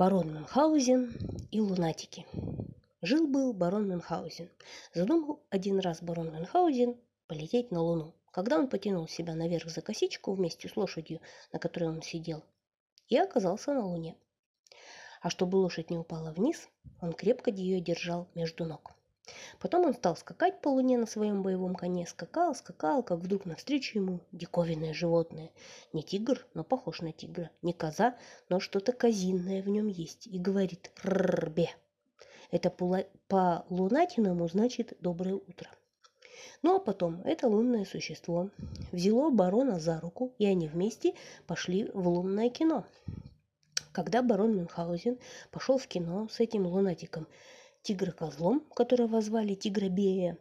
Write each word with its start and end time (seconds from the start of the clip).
Барон 0.00 0.32
Мюнхгаузен 0.32 1.12
и 1.50 1.60
лунатики. 1.60 2.24
Жил-был 3.02 3.52
барон 3.52 3.88
Мюнхгаузен. 3.88 4.48
Задумал 4.94 5.42
один 5.50 5.80
раз 5.80 6.04
барон 6.04 6.30
Мюнхгаузен 6.32 6.96
полететь 7.26 7.72
на 7.72 7.80
Луну. 7.80 8.14
Когда 8.30 8.60
он 8.60 8.68
потянул 8.68 9.08
себя 9.08 9.34
наверх 9.34 9.68
за 9.68 9.80
косичку 9.80 10.34
вместе 10.34 10.68
с 10.68 10.76
лошадью, 10.76 11.20
на 11.52 11.58
которой 11.58 11.88
он 11.88 12.00
сидел, 12.02 12.44
и 13.08 13.18
оказался 13.18 13.74
на 13.74 13.84
Луне. 13.84 14.14
А 15.20 15.30
чтобы 15.30 15.56
лошадь 15.56 15.90
не 15.90 15.98
упала 15.98 16.30
вниз, 16.30 16.68
он 17.00 17.12
крепко 17.12 17.50
ее 17.50 17.80
держал 17.80 18.28
между 18.36 18.66
ног. 18.66 18.92
Потом 19.60 19.84
он 19.86 19.94
стал 19.94 20.16
скакать 20.16 20.60
по 20.60 20.68
луне 20.68 20.98
на 20.98 21.06
своем 21.06 21.42
боевом 21.42 21.74
коне, 21.74 22.06
скакал, 22.06 22.54
скакал, 22.54 23.02
как 23.02 23.18
вдруг 23.18 23.44
навстречу 23.44 23.98
ему 23.98 24.20
диковинное 24.32 24.94
животное. 24.94 25.50
Не 25.92 26.02
тигр, 26.02 26.46
но 26.54 26.64
похож 26.64 27.00
на 27.00 27.12
тигра, 27.12 27.50
не 27.62 27.72
коза, 27.72 28.16
но 28.48 28.60
что-то 28.60 28.92
козинное 28.92 29.62
в 29.62 29.68
нем 29.68 29.86
есть, 29.86 30.26
и 30.26 30.38
говорит 30.38 30.90
«рррбе». 31.02 31.70
Это 32.50 32.70
по 32.70 33.66
лунатиному 33.68 34.48
значит 34.48 34.94
«доброе 35.00 35.34
утро». 35.34 35.68
Ну 36.62 36.76
а 36.76 36.80
потом 36.80 37.22
это 37.22 37.46
лунное 37.48 37.84
существо 37.84 38.50
взяло 38.90 39.30
барона 39.30 39.78
за 39.78 40.00
руку, 40.00 40.34
и 40.38 40.46
они 40.46 40.66
вместе 40.66 41.14
пошли 41.46 41.90
в 41.92 42.08
лунное 42.08 42.50
кино. 42.50 42.84
Когда 43.92 44.22
барон 44.22 44.56
Мюнхгаузен 44.56 45.18
пошел 45.50 45.78
в 45.78 45.86
кино 45.86 46.28
с 46.30 46.40
этим 46.40 46.66
лунатиком, 46.66 47.26
тигра-козлом, 47.88 48.60
которого 48.74 49.22
звали 49.22 49.54
Тигробея, 49.54 50.36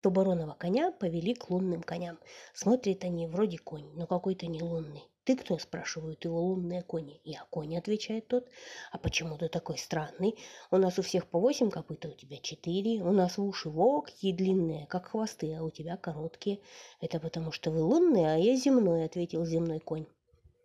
то 0.00 0.12
баронова 0.12 0.54
коня 0.54 0.92
повели 0.92 1.34
к 1.34 1.50
лунным 1.50 1.82
коням. 1.82 2.20
Смотрят 2.54 3.02
они 3.02 3.26
вроде 3.26 3.58
конь, 3.58 3.90
но 3.94 4.06
какой-то 4.06 4.46
не 4.46 4.62
лунный. 4.62 5.02
«Ты 5.24 5.36
кто?»– 5.36 5.58
спрашивают 5.66 6.24
его 6.24 6.40
лунные 6.40 6.82
кони. 6.82 7.20
«Я 7.24 7.44
конь»,– 7.50 7.76
отвечает 7.78 8.28
тот. 8.28 8.48
«А 8.92 8.98
почему 8.98 9.36
ты 9.38 9.48
такой 9.48 9.76
странный? 9.76 10.38
У 10.70 10.76
нас 10.76 11.00
у 11.00 11.02
всех 11.02 11.26
по 11.26 11.40
восемь 11.40 11.70
копыт, 11.70 12.04
а 12.04 12.10
у 12.10 12.12
тебя 12.12 12.36
четыре. 12.36 13.02
У 13.02 13.10
нас 13.10 13.38
в 13.38 13.44
уши 13.44 13.68
волки 13.68 14.30
длинные, 14.30 14.86
как 14.86 15.06
хвосты, 15.06 15.52
а 15.54 15.64
у 15.64 15.70
тебя 15.70 15.96
короткие. 15.96 16.60
Это 17.00 17.18
потому 17.18 17.50
что 17.50 17.72
вы 17.72 17.82
лунные, 17.82 18.34
а 18.34 18.36
я 18.36 18.54
земной»,– 18.54 19.04
ответил 19.06 19.44
земной 19.44 19.80
конь. 19.80 20.06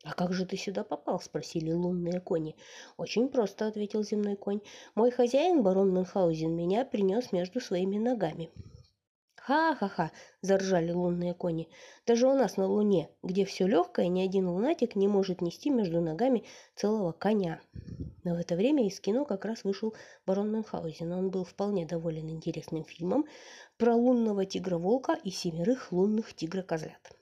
«А 0.07 0.13
как 0.13 0.31
же 0.31 0.45
ты 0.45 0.55
сюда 0.55 0.85
попал?»– 0.85 1.19
спросили 1.21 1.73
лунные 1.73 2.21
кони. 2.21 2.55
«Очень 2.95 3.27
просто»,– 3.27 3.67
ответил 3.67 4.03
земной 4.03 4.37
конь. 4.37 4.61
«Мой 4.95 5.11
хозяин, 5.11 5.63
барон 5.63 5.93
Мюнхгаузен, 5.93 6.55
меня 6.55 6.85
принес 6.85 7.33
между 7.33 7.59
своими 7.59 7.97
ногами». 7.97 8.49
«Ха-ха-ха!»– 9.35 10.11
заржали 10.41 10.93
лунные 10.93 11.33
кони. 11.33 11.67
«Даже 12.05 12.25
у 12.27 12.33
нас 12.33 12.55
на 12.55 12.67
Луне, 12.67 13.09
где 13.21 13.43
все 13.43 13.67
легкое, 13.67 14.07
ни 14.07 14.21
один 14.21 14.47
лунатик 14.47 14.95
не 14.95 15.09
может 15.09 15.41
нести 15.41 15.69
между 15.69 15.99
ногами 15.99 16.45
целого 16.73 17.11
коня». 17.11 17.59
Но 18.23 18.35
в 18.35 18.39
это 18.39 18.55
время 18.55 18.87
из 18.87 19.01
кино 19.01 19.25
как 19.25 19.43
раз 19.43 19.65
вышел 19.65 19.93
барон 20.25 20.51
Мюнхгаузен. 20.53 21.11
Он 21.11 21.31
был 21.31 21.43
вполне 21.43 21.85
доволен 21.85 22.29
интересным 22.29 22.85
фильмом 22.85 23.25
про 23.77 23.93
лунного 23.93 24.45
тигра-волка 24.45 25.17
и 25.21 25.31
семерых 25.31 25.91
лунных 25.91 26.33
тигра-козлят. 26.33 27.16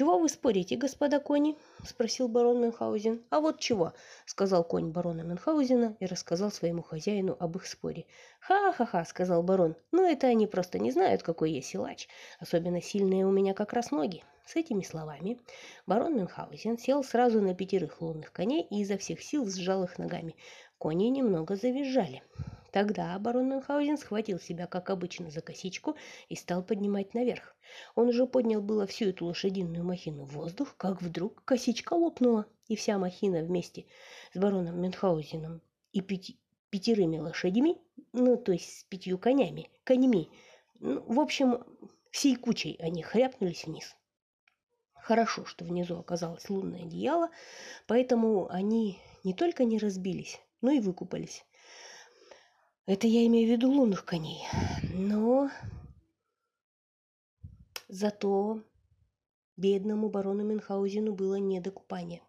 «Чего 0.00 0.18
вы 0.18 0.30
спорите, 0.30 0.76
господа 0.76 1.20
кони?»– 1.20 1.58
спросил 1.84 2.26
барон 2.26 2.62
Мюнхгаузен. 2.62 3.22
«А 3.28 3.38
вот 3.38 3.60
чего»,– 3.60 3.92
сказал 4.24 4.64
конь 4.64 4.92
барона 4.92 5.20
Мюнхгаузена 5.20 5.98
и 6.00 6.06
рассказал 6.06 6.50
своему 6.50 6.82
хозяину 6.82 7.36
об 7.38 7.56
их 7.56 7.66
споре. 7.66 8.06
«Ха-ха-ха»,– 8.40 9.04
сказал 9.06 9.42
барон,– 9.42 9.76
«ну 9.92 10.10
это 10.10 10.28
они 10.28 10.46
просто 10.46 10.78
не 10.78 10.90
знают, 10.90 11.22
какой 11.22 11.52
я 11.52 11.60
силач. 11.60 12.08
Особенно 12.38 12.80
сильные 12.80 13.26
у 13.26 13.30
меня 13.30 13.52
как 13.52 13.74
раз 13.74 13.90
ноги». 13.90 14.24
С 14.46 14.56
этими 14.56 14.84
словами 14.84 15.38
барон 15.86 16.16
Мюнхгаузен 16.16 16.78
сел 16.78 17.04
сразу 17.04 17.42
на 17.42 17.54
пятерых 17.54 18.00
лунных 18.00 18.32
коней 18.32 18.66
и 18.70 18.80
изо 18.80 18.96
всех 18.96 19.22
сил 19.22 19.50
сжал 19.50 19.84
их 19.84 19.98
ногами. 19.98 20.34
Кони 20.78 21.10
немного 21.10 21.56
завизжали. 21.56 22.22
Тогда 22.72 23.18
барон 23.18 23.48
Мюнхгаузен 23.48 23.98
схватил 23.98 24.38
себя, 24.38 24.66
как 24.66 24.90
обычно, 24.90 25.30
за 25.30 25.40
косичку 25.40 25.96
и 26.28 26.36
стал 26.36 26.62
поднимать 26.62 27.14
наверх. 27.14 27.56
Он 27.94 28.08
уже 28.08 28.26
поднял 28.26 28.62
было 28.62 28.86
всю 28.86 29.06
эту 29.06 29.26
лошадиную 29.26 29.84
махину 29.84 30.24
в 30.24 30.32
воздух, 30.32 30.76
как 30.76 31.02
вдруг 31.02 31.44
косичка 31.44 31.94
лопнула, 31.94 32.46
и 32.68 32.76
вся 32.76 32.98
махина 32.98 33.42
вместе 33.42 33.86
с 34.32 34.38
бароном 34.38 34.80
Мюнхгаузеном 34.80 35.60
и 35.92 36.00
пяти, 36.00 36.38
пятерыми 36.70 37.18
лошадями, 37.18 37.76
ну, 38.12 38.36
то 38.36 38.52
есть 38.52 38.80
с 38.80 38.84
пятью 38.84 39.18
конями, 39.18 39.68
конями, 39.82 40.28
ну, 40.78 41.02
в 41.06 41.18
общем, 41.18 41.64
всей 42.10 42.36
кучей 42.36 42.76
они 42.80 43.02
хряпнулись 43.02 43.64
вниз. 43.64 43.96
Хорошо, 44.94 45.44
что 45.44 45.64
внизу 45.64 45.98
оказалось 45.98 46.48
лунное 46.48 46.82
одеяло, 46.82 47.30
поэтому 47.88 48.48
они 48.48 49.00
не 49.24 49.34
только 49.34 49.64
не 49.64 49.78
разбились, 49.78 50.40
но 50.60 50.70
и 50.70 50.78
выкупались. 50.78 51.44
Это 52.92 53.06
я 53.06 53.24
имею 53.26 53.46
в 53.46 53.52
виду 53.52 53.70
лунных 53.70 54.04
коней. 54.04 54.42
Но 54.92 55.48
зато 57.86 58.64
бедному 59.56 60.08
барону 60.08 60.42
Мюнхгаузену 60.42 61.14
было 61.14 61.36
не 61.36 61.60
до 61.60 61.70
купания. 61.70 62.20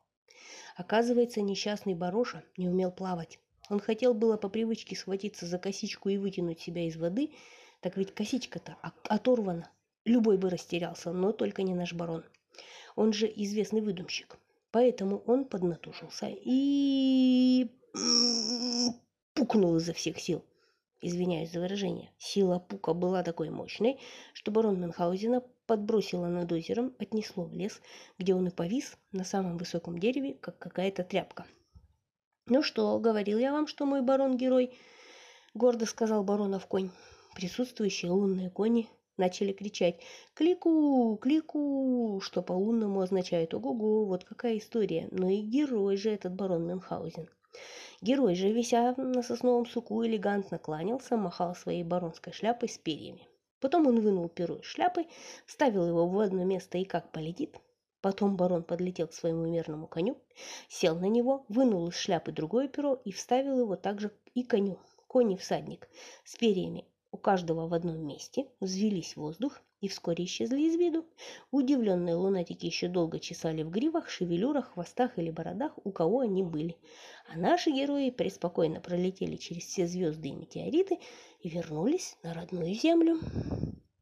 Оказывается, 0.77 1.41
несчастный 1.41 1.95
бароша 1.95 2.44
не 2.57 2.69
умел 2.69 2.91
плавать. 2.91 3.39
Он 3.72 3.79
хотел 3.79 4.13
было 4.13 4.38
по 4.38 4.49
привычке 4.49 4.95
схватиться 4.95 5.47
за 5.47 5.57
косичку 5.57 6.09
и 6.09 6.17
вытянуть 6.17 6.59
себя 6.59 6.88
из 6.88 6.95
воды, 6.95 7.31
так 7.79 7.97
ведь 7.97 8.13
косичка-то 8.13 8.78
оторвана. 9.09 9.67
Любой 10.05 10.38
бы 10.38 10.51
растерялся, 10.51 11.11
но 11.11 11.31
только 11.31 11.63
не 11.63 11.73
наш 11.73 11.93
барон. 11.93 12.23
Он 12.95 13.13
же 13.13 13.25
известный 13.25 13.81
выдумщик. 13.81 14.38
Поэтому 14.69 15.23
он 15.25 15.45
поднатужился 15.45 16.28
и 16.29 17.67
пукнул 19.33 19.75
изо 19.78 19.93
всех 19.93 20.19
сил 20.19 20.45
извиняюсь 21.01 21.51
за 21.51 21.59
выражение, 21.59 22.12
сила 22.17 22.59
пука 22.59 22.94
была 22.94 23.23
такой 23.23 23.50
мощной, 23.50 24.00
что 24.34 24.51
барон 24.51 24.79
Мюнхгаузена 24.79 25.44
подбросило 25.66 26.28
над 26.28 26.51
озером, 26.51 26.95
отнесло 27.00 27.45
в 27.45 27.53
лес, 27.53 27.81
где 28.17 28.35
он 28.35 28.47
и 28.47 28.51
повис 28.51 28.97
на 29.11 29.23
самом 29.23 29.57
высоком 29.57 29.97
дереве, 29.97 30.34
как 30.35 30.57
какая-то 30.59 31.03
тряпка. 31.03 31.45
«Ну 32.47 32.63
что, 32.63 33.00
говорил 33.00 33.40
я 33.40 33.51
вам, 33.51 33.67
что 33.67 33.85
мой 33.85 34.01
барон 34.01 34.38
герой?»— 34.38 34.78
гордо 35.53 35.85
сказал 35.85 36.23
баронов 36.23 36.67
конь. 36.67 36.90
Присутствующие 37.35 38.11
лунные 38.11 38.50
кони 38.50 38.90
начали 39.17 39.53
кричать 39.53 40.01
«Клику! 40.33 41.17
Клику!», 41.22 42.19
что 42.22 42.41
по-лунному 42.41 43.01
означает 43.01 43.53
«Ого-го! 43.53 44.05
Вот 44.05 44.23
какая 44.23 44.57
история!» 44.57 45.07
Ну 45.11 45.29
и 45.29 45.41
герой 45.41 45.97
же 45.97 46.09
этот 46.09 46.33
барон 46.33 46.67
Мюнхгаузен. 46.67 47.27
Герой 48.01 48.35
же, 48.35 48.51
вися 48.51 48.95
на 48.97 49.22
сосновом 49.22 49.66
суку, 49.66 50.05
элегантно 50.05 50.57
кланялся, 50.57 51.17
махал 51.17 51.55
своей 51.55 51.83
баронской 51.83 52.33
шляпой 52.33 52.69
с 52.69 52.77
перьями. 52.77 53.27
Потом 53.59 53.85
он 53.88 54.01
вынул 54.01 54.27
перо 54.27 54.55
из 54.55 54.66
шляпы, 54.66 55.05
вставил 55.45 55.88
его 55.88 56.07
в 56.07 56.19
одно 56.19 56.43
место 56.43 56.79
и 56.79 56.83
как 56.83 57.11
полетит. 57.11 57.59
Потом 58.01 58.35
барон 58.35 58.63
подлетел 58.63 59.07
к 59.07 59.13
своему 59.13 59.45
мерному 59.45 59.85
коню, 59.85 60.17
сел 60.67 60.95
на 60.95 61.05
него, 61.05 61.45
вынул 61.47 61.88
из 61.89 61.95
шляпы 61.95 62.31
другое 62.31 62.67
перо 62.67 62.95
и 63.05 63.11
вставил 63.11 63.59
его 63.59 63.75
также 63.75 64.11
и 64.33 64.43
коню. 64.43 64.79
Конь 65.07 65.33
и 65.33 65.38
всадник 65.38 65.89
с 66.23 66.35
перьями 66.38 66.85
у 67.11 67.17
каждого 67.17 67.67
в 67.67 67.73
одном 67.73 67.97
месте 68.05 68.47
взвелись 68.59 69.13
в 69.13 69.17
воздух 69.17 69.61
и 69.81 69.88
вскоре 69.88 70.25
исчезли 70.25 70.61
из 70.61 70.75
виду. 70.75 71.05
Удивленные 71.51 72.16
лунатики 72.16 72.66
еще 72.66 72.88
долго 72.88 73.19
чесали 73.19 73.63
в 73.63 73.69
гривах, 73.69 74.09
шевелюрах, 74.09 74.73
хвостах 74.73 75.17
или 75.17 75.31
бородах, 75.31 75.73
у 75.83 75.91
кого 75.91 76.22
они 76.22 76.44
были. 76.44 76.77
А 77.33 77.38
наши 77.38 77.72
герои 77.72 78.11
преспокойно 78.11 78.79
пролетели 78.79 79.35
через 79.35 79.63
все 79.63 79.88
звезды 79.88 80.29
и 80.29 80.35
метеориты 80.35 80.99
и 81.41 81.49
вернулись 81.49 82.17
на 82.23 82.33
родную 82.33 82.73
землю. 82.75 83.19